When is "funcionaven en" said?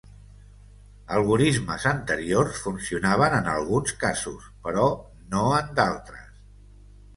2.69-3.51